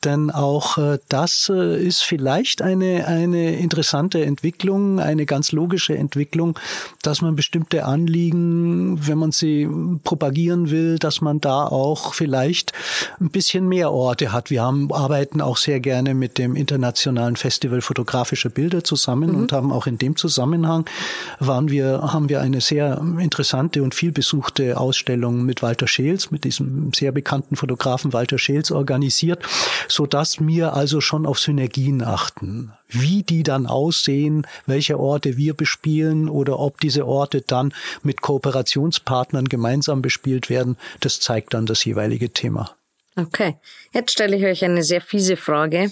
[0.04, 6.58] denn auch äh, das äh, ist vielleicht eine, eine interessante Entwicklung, eine ganz logische Entwicklung,
[7.04, 9.70] dass man bestimmte Anliegen, wenn man sie
[10.04, 12.74] propagieren will, dass man da auch vielleicht
[13.20, 14.50] ein bisschen mehr Orte hat.
[14.50, 19.38] Wir haben, arbeiten auch sehr gerne mit dem Internationalen Festival Fotografische Bilder zusammen mhm.
[19.38, 20.90] und haben auch in dem Zusammenhang
[21.38, 26.92] waren wir, haben wir eine sehr interessante und vielbesuchte Ausstellung mit Walter Scheels, mit diesem
[26.94, 29.44] sehr bekannten Fotografen Walter Scheels organisiert,
[29.88, 32.74] so dass wir also schon auf Synergien achten.
[32.90, 39.46] Wie die dann aussehen, welche Orte wir bespielen oder ob diese Orte dann mit Kooperationspartnern
[39.46, 42.76] gemeinsam bespielt werden, das zeigt dann das jeweilige Thema.
[43.16, 43.58] Okay,
[43.92, 45.92] jetzt stelle ich euch eine sehr fiese Frage.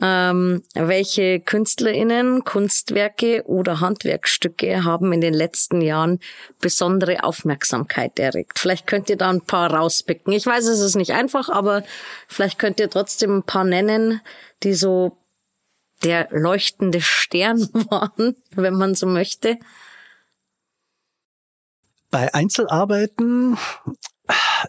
[0.00, 6.20] Ähm, welche KünstlerInnen, Kunstwerke oder Handwerkstücke haben in den letzten Jahren
[6.60, 8.60] besondere Aufmerksamkeit erregt?
[8.60, 10.32] Vielleicht könnt ihr da ein paar rauspicken.
[10.32, 11.82] Ich weiß, es ist nicht einfach, aber
[12.28, 14.20] vielleicht könnt ihr trotzdem ein paar nennen,
[14.62, 15.18] die so
[16.04, 19.58] der leuchtende Stern waren, wenn man so möchte.
[22.12, 23.56] Bei Einzelarbeiten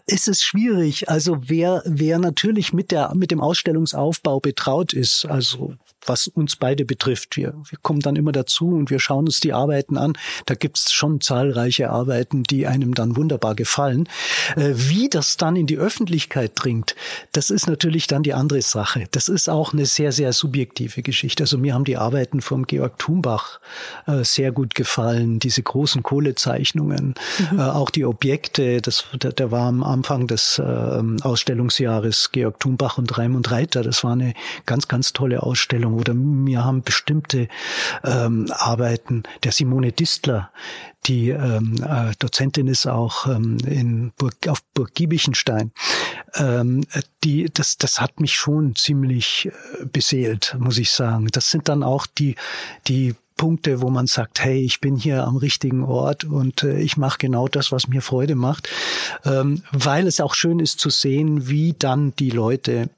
[0.06, 1.08] ist es schwierig.
[1.08, 5.74] Also wer, wer natürlich mit der, mit dem Ausstellungsaufbau betraut ist, also
[6.06, 7.36] was uns beide betrifft.
[7.36, 10.14] Wir, wir kommen dann immer dazu und wir schauen uns die Arbeiten an.
[10.46, 14.08] Da gibt's schon zahlreiche Arbeiten, die einem dann wunderbar gefallen.
[14.56, 16.94] Äh, wie das dann in die Öffentlichkeit dringt,
[17.32, 19.06] das ist natürlich dann die andere Sache.
[19.10, 21.44] Das ist auch eine sehr, sehr subjektive Geschichte.
[21.44, 23.60] Also mir haben die Arbeiten vom Georg Thumbach
[24.06, 27.14] äh, sehr gut gefallen, diese großen Kohlezeichnungen,
[27.50, 27.58] mhm.
[27.58, 28.80] äh, auch die Objekte.
[28.80, 30.62] Das, der, der war am Anfang des äh,
[31.22, 33.82] Ausstellungsjahres Georg Thumbach und Raimund Reiter.
[33.82, 34.34] Das war eine
[34.66, 37.48] ganz, ganz tolle Ausstellung oder mir haben bestimmte
[38.04, 40.50] ähm, Arbeiten der Simone Distler,
[41.06, 45.72] die ähm, äh, Dozentin ist auch ähm, in Burg, auf Burg Giebichenstein.
[46.34, 46.84] Ähm,
[47.22, 49.46] die, das, das hat mich schon ziemlich
[49.80, 51.28] äh, beseelt, muss ich sagen.
[51.32, 52.36] Das sind dann auch die,
[52.86, 56.96] die Punkte, wo man sagt, hey, ich bin hier am richtigen Ort und äh, ich
[56.96, 58.68] mache genau das, was mir Freude macht,
[59.24, 62.90] ähm, weil es auch schön ist zu sehen, wie dann die Leute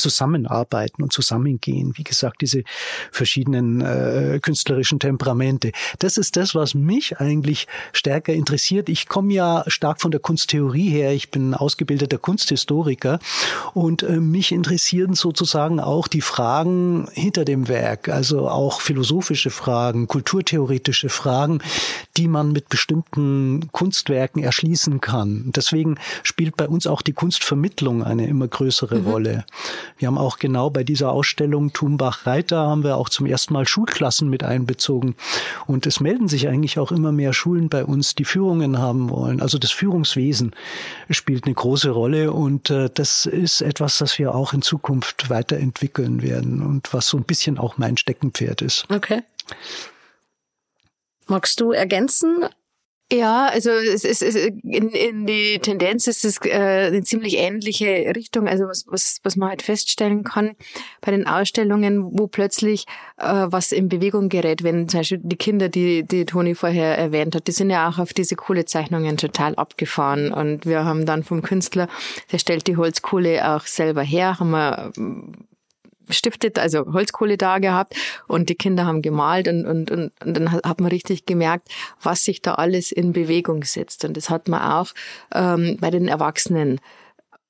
[0.00, 1.92] zusammenarbeiten und zusammengehen.
[1.96, 2.62] Wie gesagt, diese
[3.10, 5.72] verschiedenen äh, künstlerischen Temperamente.
[5.98, 8.88] Das ist das, was mich eigentlich stärker interessiert.
[8.88, 11.12] Ich komme ja stark von der Kunsttheorie her.
[11.12, 13.18] Ich bin ausgebildeter Kunsthistoriker
[13.74, 20.08] und äh, mich interessieren sozusagen auch die Fragen hinter dem Werk, also auch philosophische Fragen,
[20.08, 21.60] kulturtheoretische Fragen,
[22.16, 25.52] die man mit bestimmten Kunstwerken erschließen kann.
[25.54, 29.06] Deswegen spielt bei uns auch die Kunstvermittlung eine immer größere mhm.
[29.06, 29.44] Rolle.
[29.96, 34.28] Wir haben auch genau bei dieser Ausstellung Thumbach-Reiter haben wir auch zum ersten Mal Schulklassen
[34.28, 35.16] mit einbezogen.
[35.66, 39.40] Und es melden sich eigentlich auch immer mehr Schulen bei uns, die Führungen haben wollen.
[39.40, 40.54] Also das Führungswesen
[41.10, 46.22] spielt eine große Rolle und äh, das ist etwas, das wir auch in Zukunft weiterentwickeln
[46.22, 48.84] werden und was so ein bisschen auch mein Steckenpferd ist.
[48.90, 49.22] Okay.
[51.26, 52.48] Magst du ergänzen?
[53.10, 57.38] Ja, also es ist, es ist in, in die Tendenz ist es äh, eine ziemlich
[57.38, 58.46] ähnliche Richtung.
[58.46, 60.56] Also was, was, was man halt feststellen kann
[61.00, 62.84] bei den Ausstellungen, wo plötzlich
[63.16, 67.34] äh, was in Bewegung gerät, wenn zum Beispiel die Kinder, die die Toni vorher erwähnt
[67.34, 70.30] hat, die sind ja auch auf diese Kohlezeichnungen total abgefahren.
[70.30, 71.88] Und wir haben dann vom Künstler,
[72.30, 74.92] der stellt die Holzkohle auch selber her, haben wir
[76.10, 77.94] stiftet, also Holzkohle da gehabt
[78.26, 81.68] und die Kinder haben gemalt und, und, und, und dann hat man richtig gemerkt,
[82.02, 84.04] was sich da alles in Bewegung setzt.
[84.04, 84.92] Und das hat man auch
[85.34, 86.80] ähm, bei den Erwachsenen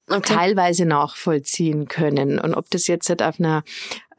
[0.09, 0.35] okay.
[0.35, 2.38] teilweise nachvollziehen können.
[2.38, 3.62] Und ob das jetzt halt auf einer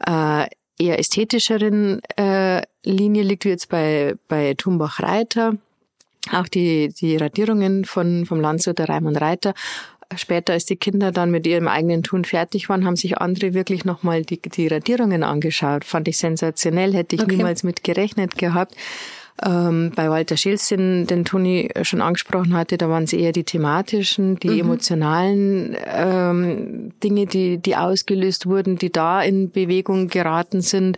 [0.06, 0.48] äh,
[0.80, 5.58] eher ästhetischeren äh, Linie liegt, wie jetzt bei, bei Tumbach-Reiter,
[6.32, 9.54] auch die, die Radierungen von, vom Landshuter Raimund Reiter
[10.16, 13.86] später, als die Kinder dann mit ihrem eigenen Tun fertig waren, haben sich andere wirklich
[13.86, 15.86] nochmal die, die Radierungen angeschaut.
[15.86, 17.36] Fand ich sensationell, hätte ich okay.
[17.36, 18.76] niemals mit gerechnet gehabt.
[19.46, 23.46] Ähm, bei Walter Schilz, den, den Toni schon angesprochen hatte, da waren es eher die
[23.46, 24.60] thematischen, die mhm.
[24.60, 30.98] emotionalen ähm, Dinge, die, die ausgelöst wurden, die da in Bewegung geraten sind.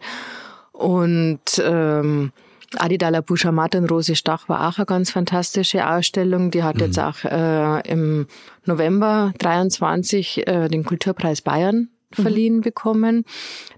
[0.72, 2.32] Und ähm,
[2.78, 6.52] Adidala Buscha Rose Stach war auch eine ganz fantastische Ausstellung.
[6.52, 6.82] Die hat mhm.
[6.82, 8.28] jetzt auch äh, im
[8.66, 12.22] November 23 äh, den Kulturpreis Bayern mhm.
[12.22, 12.62] verliehen mhm.
[12.62, 13.26] bekommen.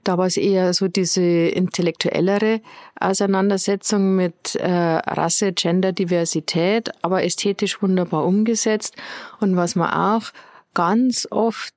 [0.03, 2.61] Da war es eher so diese intellektuellere
[2.99, 8.95] Auseinandersetzung mit äh, Rasse, Gender, Diversität, aber ästhetisch wunderbar umgesetzt.
[9.39, 10.31] Und was man auch
[10.73, 11.73] ganz oft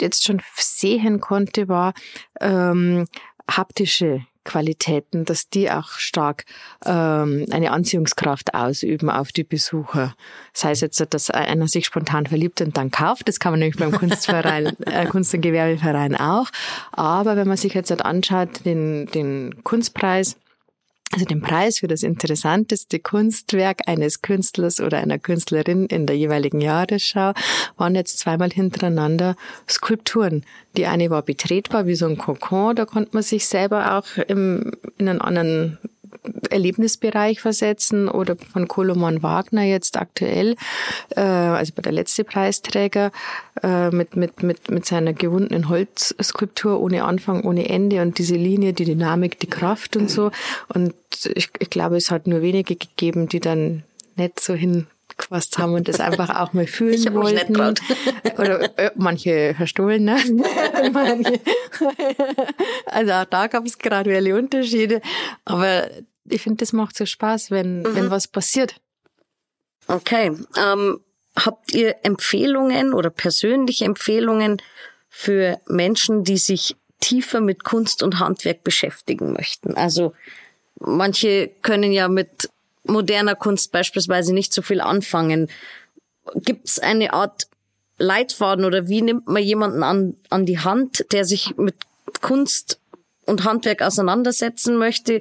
[0.00, 1.94] jetzt schon sehen konnte, war
[2.40, 3.06] ähm,
[3.48, 6.44] haptische Qualitäten, dass die auch stark
[6.84, 10.14] ähm, eine Anziehungskraft ausüben auf die Besucher.
[10.52, 13.28] Das heißt jetzt, dass einer sich spontan verliebt und dann kauft.
[13.28, 16.48] Das kann man nämlich beim Kunstverein, äh, Kunst- und Gewerbeverein auch.
[16.92, 20.36] Aber wenn man sich jetzt anschaut, den, den Kunstpreis,
[21.12, 26.60] also den Preis für das interessanteste Kunstwerk eines Künstlers oder einer Künstlerin in der jeweiligen
[26.60, 27.32] Jahresschau
[27.76, 29.36] waren jetzt zweimal hintereinander
[29.68, 30.44] Skulpturen.
[30.76, 34.72] Die eine war betretbar wie so ein Kokon, da konnte man sich selber auch im,
[34.96, 35.78] in einen anderen
[36.50, 40.56] Erlebnisbereich versetzen oder von Koloman Wagner jetzt aktuell,
[41.10, 43.10] äh, also bei der letzte Preisträger
[43.62, 48.72] äh, mit, mit, mit, mit seiner gewundenen Holzskulptur ohne Anfang, ohne Ende und diese Linie,
[48.72, 50.30] die Dynamik, die Kraft und so.
[50.68, 50.94] Und
[51.34, 53.82] ich, ich glaube, es hat nur wenige gegeben, die dann
[54.16, 57.52] nicht so hin gefasst haben und das einfach auch mal fühlen ich wollten.
[57.52, 60.16] Mich Oder äh, manche verstohlen, ne?
[60.92, 61.40] manche.
[62.86, 65.00] also auch da gab es graduelle Unterschiede.
[65.44, 65.88] Aber
[66.24, 67.94] ich finde, das macht so Spaß, wenn, mhm.
[67.94, 68.76] wenn was passiert.
[69.88, 70.32] Okay.
[70.56, 71.00] Ähm,
[71.36, 74.60] habt ihr Empfehlungen oder persönliche Empfehlungen
[75.08, 79.74] für Menschen, die sich tiefer mit Kunst und Handwerk beschäftigen möchten?
[79.74, 80.12] Also
[80.78, 82.48] manche können ja mit
[82.84, 85.48] moderner Kunst beispielsweise nicht so viel anfangen.
[86.34, 87.48] Gibt es eine Art
[87.98, 91.76] Leitfaden oder wie nimmt man jemanden an, an die Hand, der sich mit
[92.20, 92.80] Kunst
[93.26, 95.20] und Handwerk auseinandersetzen möchte,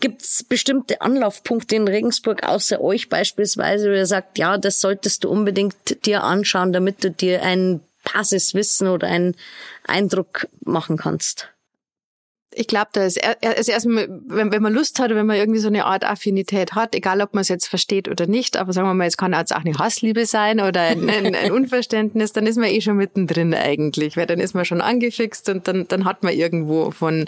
[0.00, 5.24] Gibt es bestimmte Anlaufpunkte in Regensburg außer euch beispielsweise, wo ihr sagt, ja, das solltest
[5.24, 7.80] du unbedingt dir anschauen, damit du dir ein
[8.12, 9.36] Basiswissen oder einen
[9.86, 11.48] Eindruck machen kannst?
[12.56, 15.68] Ich glaube, da ist also erstmal, wenn, wenn man Lust hat, wenn man irgendwie so
[15.68, 18.94] eine Art Affinität hat, egal ob man es jetzt versteht oder nicht, aber sagen wir
[18.94, 22.56] mal, es kann jetzt auch eine Hassliebe sein oder ein, ein, ein Unverständnis, dann ist
[22.56, 26.22] man eh schon mittendrin eigentlich, weil dann ist man schon angefixt und dann, dann hat
[26.22, 27.26] man irgendwo von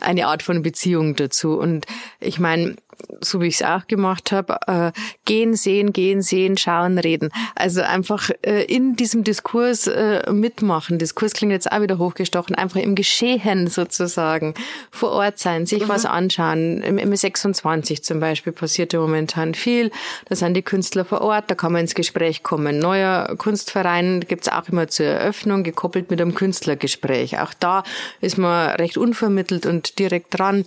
[0.00, 1.58] eine Art von Beziehung dazu.
[1.58, 1.86] Und
[2.20, 2.76] ich meine,
[3.20, 4.92] so wie ich es auch gemacht habe, äh,
[5.24, 7.30] gehen, sehen, gehen, sehen, schauen, reden.
[7.54, 10.98] Also einfach äh, in diesem Diskurs äh, mitmachen.
[10.98, 12.54] Diskurs klingt jetzt auch wieder hochgestochen.
[12.54, 14.54] Einfach im Geschehen sozusagen
[14.90, 15.88] vor Ort sein, sich mhm.
[15.88, 16.82] was anschauen.
[16.82, 19.90] Im, Im 26 zum Beispiel passiert ja momentan viel.
[20.26, 22.78] Da sind die Künstler vor Ort, da kann man ins Gespräch kommen.
[22.78, 27.38] Neuer Kunstverein gibt's auch immer zur Eröffnung, gekoppelt mit einem Künstlergespräch.
[27.40, 27.82] Auch da
[28.20, 30.64] ist man recht unvermittelt und direkt dran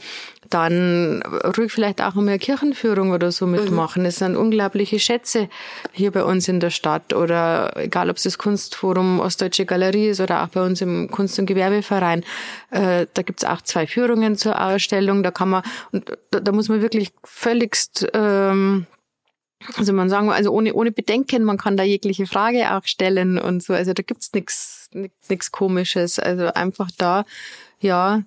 [0.54, 1.22] dann
[1.58, 4.04] ruhig vielleicht auch einmal eine Kirchenführung oder so mitmachen.
[4.04, 4.08] Mhm.
[4.08, 5.50] Es sind unglaubliche Schätze
[5.92, 10.20] hier bei uns in der Stadt oder egal, ob es das Kunstforum Ostdeutsche Galerie ist
[10.20, 12.24] oder auch bei uns im Kunst- und Gewerbeverein.
[12.70, 15.24] Äh, da gibt's auch zwei Führungen zur Ausstellung.
[15.24, 18.86] Da kann man, und da, da muss man wirklich völligst ähm,
[19.78, 23.62] also man sagen, also ohne, ohne Bedenken, man kann da jegliche Frage auch stellen und
[23.62, 23.74] so.
[23.74, 24.90] Also da gibt's nichts
[25.30, 26.20] nichts komisches.
[26.20, 27.26] Also einfach da,
[27.80, 28.24] ja,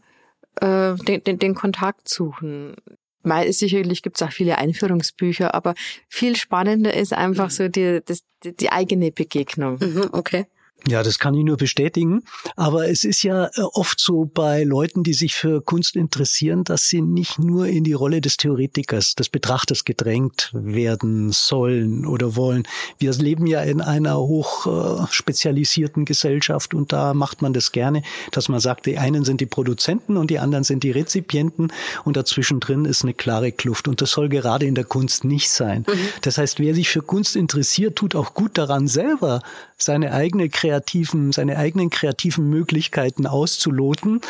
[0.61, 2.77] äh, den, den, den Kontakt suchen.
[3.23, 5.75] Mal, sicherlich gibt es auch viele Einführungsbücher, aber
[6.09, 9.79] viel spannender ist einfach so die, das, die, die eigene Begegnung.
[9.81, 10.47] Mhm, okay.
[10.87, 12.25] Ja, das kann ich nur bestätigen.
[12.57, 16.89] Aber es ist ja äh, oft so bei Leuten, die sich für Kunst interessieren, dass
[16.89, 22.65] sie nicht nur in die Rolle des Theoretikers, des Betrachters gedrängt werden sollen oder wollen.
[22.99, 28.03] Wir leben ja in einer hoch äh, spezialisierten Gesellschaft und da macht man das gerne,
[28.31, 31.73] dass man sagt, die einen sind die Produzenten und die anderen sind die Rezipienten
[32.05, 33.89] und dazwischen drin ist eine klare Kluft.
[33.89, 35.87] Und das soll gerade in der Kunst nicht sein.
[35.89, 36.09] Mhm.
[36.21, 39.41] Das heißt, wer sich für Kunst interessiert, tut auch gut daran, selber
[39.79, 44.23] seine eigene kreativen, seine eigenen kreativen Möglichkeiten auszuloten,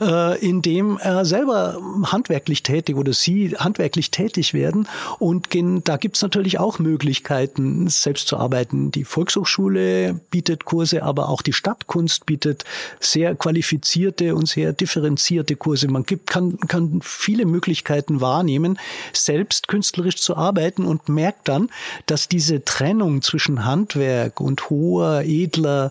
[0.00, 4.88] äh, indem er selber handwerklich tätig oder sie handwerklich tätig werden.
[5.18, 5.48] Und
[5.84, 8.90] da gibt's natürlich auch Möglichkeiten, selbst zu arbeiten.
[8.90, 12.64] Die Volkshochschule bietet Kurse, aber auch die Stadtkunst bietet
[12.98, 15.88] sehr qualifizierte und sehr differenzierte Kurse.
[15.88, 18.78] Man gibt, kann, kann viele Möglichkeiten wahrnehmen,
[19.12, 21.68] selbst künstlerisch zu arbeiten und merkt dann,
[22.06, 25.81] dass diese Trennung zwischen Handwerk und hoher, edler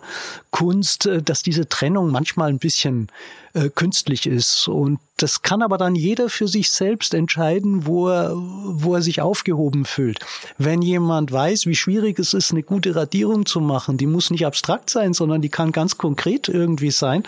[0.51, 3.09] Kunst, äh, dass diese Trennung manchmal ein bisschen
[3.53, 4.67] äh, künstlich ist.
[4.67, 9.21] Und das kann aber dann jeder für sich selbst entscheiden, wo er, wo er sich
[9.21, 10.19] aufgehoben fühlt.
[10.57, 14.45] Wenn jemand weiß, wie schwierig es ist, eine gute Radierung zu machen, die muss nicht
[14.45, 17.23] abstrakt sein, sondern die kann ganz konkret irgendwie sein,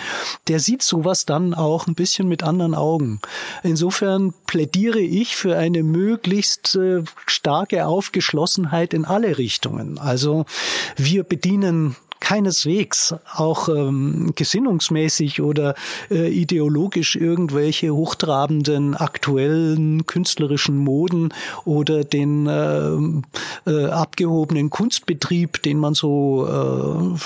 [0.48, 3.20] der sieht sowas dann auch ein bisschen mit anderen Augen.
[3.62, 9.98] Insofern plädiere ich für eine möglichst äh, starke Aufgeschlossenheit in alle Richtungen.
[9.98, 10.46] Also
[10.96, 15.76] wir bedienen keineswegs auch ähm, gesinnungsmäßig oder
[16.10, 21.34] äh, ideologisch irgendwelche hochtrabenden aktuellen künstlerischen Moden
[21.66, 27.20] oder den äh, äh, abgehobenen Kunstbetrieb, den man so äh,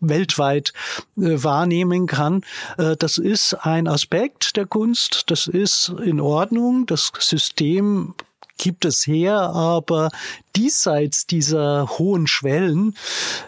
[0.00, 0.72] weltweit
[1.18, 2.44] äh, wahrnehmen kann.
[2.78, 8.14] Äh, das ist ein Aspekt der Kunst, das ist in Ordnung, das System
[8.56, 10.10] gibt es her, aber
[10.56, 12.94] diesseits dieser hohen Schwellen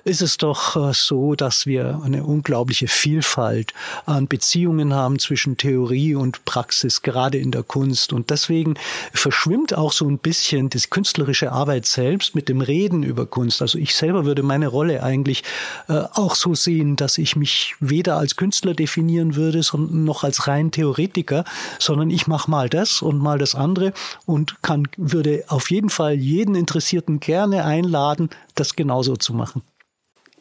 [0.04, 3.72] ist es doch äh, so, dass wir eine unglaubliche Vielfalt
[4.06, 8.12] an Beziehungen haben zwischen Theorie und Praxis, gerade in der Kunst.
[8.12, 8.74] Und deswegen
[9.12, 13.62] verschwimmt auch so ein bisschen die künstlerische Arbeit selbst mit dem Reden über Kunst.
[13.62, 15.44] Also ich selber würde meine Rolle eigentlich
[15.88, 20.48] äh, auch so sehen, dass ich mich weder als Künstler definieren würde, sondern noch als
[20.48, 21.44] rein Theoretiker,
[21.78, 23.92] sondern ich mache mal das und mal das andere
[24.24, 29.62] und kann, würde auf jeden Fall jeden interessieren, Interessierten gerne einladen, das genauso zu machen.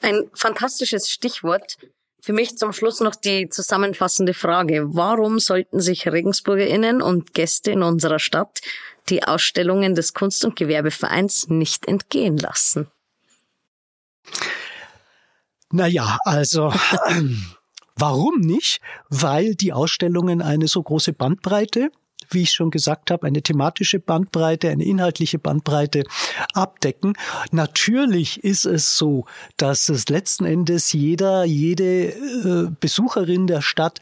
[0.02, 1.78] Ein fantastisches Stichwort.
[2.22, 4.86] Für mich zum Schluss noch die zusammenfassende Frage.
[4.96, 8.62] Warum sollten sich RegensburgerInnen und Gäste in unserer Stadt
[9.10, 12.88] die Ausstellungen des Kunst- und Gewerbevereins nicht entgehen lassen?
[15.72, 16.74] Naja, also
[17.96, 18.82] warum nicht?
[19.10, 21.92] Weil die Ausstellungen eine so große Bandbreite
[22.30, 26.04] wie ich schon gesagt habe, eine thematische Bandbreite, eine inhaltliche Bandbreite
[26.54, 27.14] abdecken.
[27.52, 29.26] Natürlich ist es so,
[29.58, 34.00] dass es letzten Endes jeder, jede äh, Besucherin der Stadt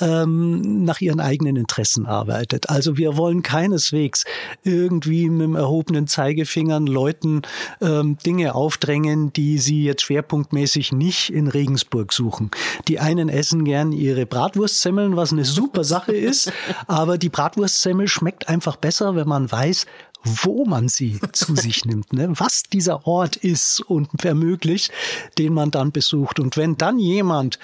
[0.00, 2.68] ähm, nach ihren eigenen Interessen arbeitet.
[2.70, 4.24] Also wir wollen keineswegs
[4.62, 7.42] irgendwie mit dem erhobenen Zeigefingern Leuten
[7.80, 12.50] ähm, Dinge aufdrängen, die sie jetzt schwerpunktmäßig nicht in Regensburg suchen.
[12.88, 16.52] Die einen essen gern ihre Bratwurstsemmeln, was eine super Sache ist,
[16.86, 19.86] aber die Bratwurstsemmel schmeckt einfach besser, wenn man weiß,
[20.26, 22.28] wo man sie zu sich nimmt, ne?
[22.34, 24.90] was dieser Ort ist und ermöglicht,
[25.38, 26.40] den man dann besucht.
[26.40, 27.58] Und wenn dann jemand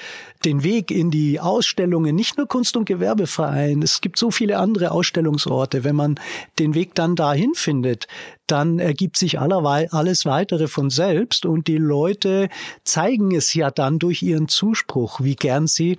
[0.45, 4.91] den Weg in die Ausstellungen, nicht nur Kunst- und Gewerbeverein, es gibt so viele andere
[4.91, 6.21] Ausstellungsorte, wenn man
[6.59, 8.07] den Weg dann dahin findet,
[8.47, 12.49] dann ergibt sich alles weitere von selbst und die Leute
[12.85, 15.97] zeigen es ja dann durch ihren Zuspruch, wie gern sie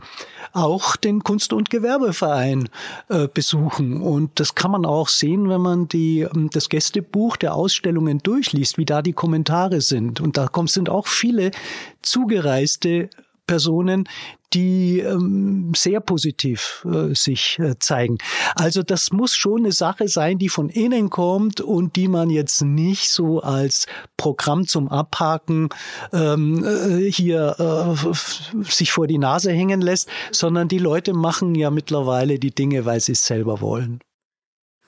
[0.51, 2.69] auch den Kunst- und Gewerbeverein
[3.09, 4.01] äh, besuchen.
[4.01, 8.77] Und das kann man auch sehen, wenn man die, ähm, das Gästebuch der Ausstellungen durchliest,
[8.77, 10.21] wie da die Kommentare sind.
[10.21, 11.51] Und da sind auch viele
[12.03, 13.09] zugereiste
[13.53, 14.09] Personen,
[14.51, 18.17] die ähm, sehr positiv äh, sich äh, zeigen.
[18.55, 22.63] Also das muss schon eine Sache sein, die von innen kommt und die man jetzt
[22.63, 23.85] nicht so als
[24.17, 25.69] Programm zum Abhaken
[26.11, 31.69] ähm, äh, hier äh, sich vor die Nase hängen lässt, sondern die Leute machen ja
[31.69, 33.99] mittlerweile die Dinge, weil sie es selber wollen.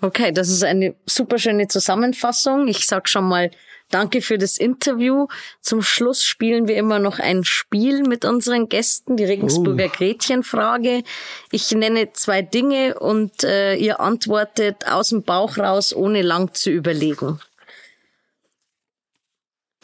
[0.01, 2.67] Okay, das ist eine super schöne Zusammenfassung.
[2.67, 3.51] Ich sag schon mal
[3.89, 5.27] Danke für das Interview.
[5.61, 9.95] Zum Schluss spielen wir immer noch ein Spiel mit unseren Gästen, die Regensburger oh.
[9.95, 11.03] Gretchenfrage.
[11.51, 16.71] Ich nenne zwei Dinge und äh, ihr antwortet aus dem Bauch raus, ohne lang zu
[16.71, 17.39] überlegen.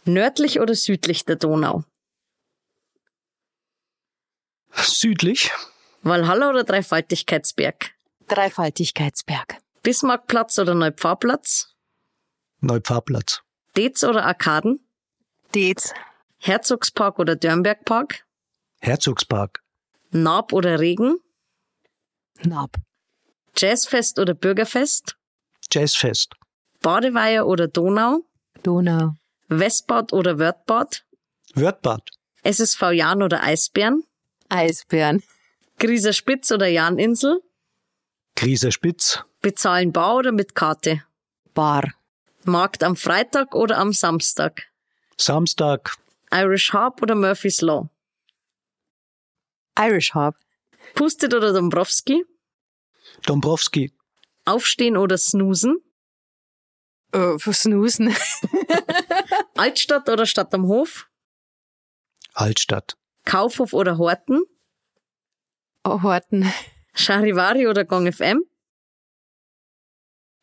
[0.03, 1.83] Nördlich oder südlich der Donau?
[4.73, 5.51] Südlich.
[6.01, 7.91] Walhalla oder Dreifaltigkeitsberg?
[8.27, 9.57] Dreifaltigkeitsberg.
[9.83, 11.75] Bismarckplatz oder Neupfarrplatz?
[12.61, 13.41] Neupfarrplatz.
[13.77, 14.79] Dez oder Arkaden?
[15.55, 15.93] Dez.
[16.39, 18.25] Herzogspark oder Dörnbergpark?
[18.81, 19.61] Herzogspark.
[20.11, 21.17] Naab oder Regen?
[22.43, 22.77] Naab.
[23.55, 25.15] Jazzfest oder Bürgerfest?
[25.71, 26.33] Jazzfest.
[26.81, 28.25] Badeweiher oder Donau?
[28.63, 29.13] Donau.
[29.47, 31.05] Westbad oder Wörthbad?
[31.53, 32.09] Wörthbad.
[32.43, 34.03] SSV Jan oder Eisbären?
[34.49, 35.21] Eisbären.
[35.77, 37.41] Grieser Spitz oder Janinsel?
[38.35, 39.23] Grieser Spitz.
[39.41, 41.03] Bezahlen bar oder mit Karte?
[41.53, 41.93] Bar.
[42.45, 44.63] Markt am Freitag oder am Samstag?
[45.17, 45.95] Samstag.
[46.31, 47.89] Irish Harp oder Murphy's Law?
[49.77, 50.35] Irish Harp.
[50.95, 52.25] Pustet oder Dombrowski?
[53.25, 53.93] Dombrowski.
[54.45, 55.77] Aufstehen oder snoosen?
[57.11, 58.15] Für snoosen.
[59.57, 61.07] Altstadt oder Stadt am Hof?
[62.33, 62.95] Altstadt.
[63.25, 64.43] Kaufhof oder Horten?
[65.83, 66.51] Oh, Horten.
[66.93, 68.43] Charivari oder Gong FM?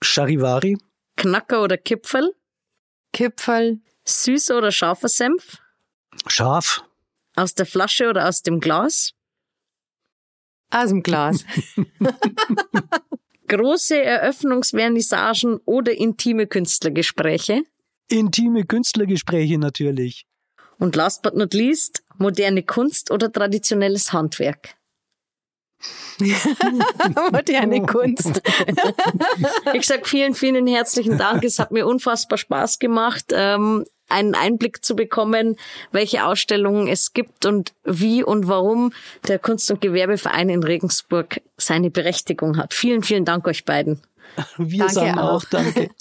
[0.02, 0.76] Charivari.
[1.18, 2.32] Knacker oder Kipferl?
[3.12, 3.80] Kipferl.
[4.04, 5.58] Süß oder scharfer Senf?
[6.28, 6.84] Scharf.
[7.34, 9.14] Aus der Flasche oder aus dem Glas?
[10.70, 11.44] Aus dem Glas.
[13.48, 17.64] Große Eröffnungsvernissagen oder intime Künstlergespräche?
[18.08, 20.24] Intime Künstlergespräche natürlich.
[20.78, 24.77] Und last but not least, moderne Kunst oder traditionelles Handwerk?
[27.32, 28.42] Moderne Kunst.
[29.74, 31.44] ich sag vielen, vielen herzlichen Dank.
[31.44, 35.56] Es hat mir unfassbar Spaß gemacht, ähm, einen Einblick zu bekommen,
[35.92, 38.92] welche Ausstellungen es gibt und wie und warum
[39.28, 42.74] der Kunst- und Gewerbeverein in Regensburg seine Berechtigung hat.
[42.74, 44.00] Vielen, vielen Dank euch beiden.
[44.56, 45.90] Wir danke sagen auch, auch danke.